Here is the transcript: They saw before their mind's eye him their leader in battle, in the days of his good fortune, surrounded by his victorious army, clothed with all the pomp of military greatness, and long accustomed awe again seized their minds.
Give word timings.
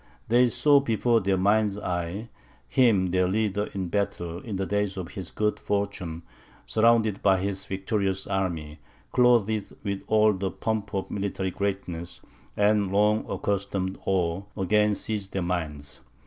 They 0.29 0.47
saw 0.47 0.79
before 0.79 1.19
their 1.21 1.37
mind's 1.37 1.77
eye 1.77 2.29
him 2.67 3.11
their 3.11 3.27
leader 3.27 3.65
in 3.71 3.89
battle, 3.89 4.39
in 4.39 4.55
the 4.55 4.65
days 4.65 4.97
of 4.97 5.09
his 5.09 5.29
good 5.29 5.59
fortune, 5.59 6.23
surrounded 6.65 7.21
by 7.21 7.39
his 7.39 7.67
victorious 7.67 8.25
army, 8.25 8.79
clothed 9.11 9.71
with 9.83 10.01
all 10.07 10.33
the 10.33 10.49
pomp 10.49 10.95
of 10.95 11.11
military 11.11 11.51
greatness, 11.51 12.21
and 12.57 12.91
long 12.91 13.27
accustomed 13.29 13.99
awe 14.05 14.41
again 14.57 14.95
seized 14.95 15.33
their 15.33 15.43
minds. 15.43 16.01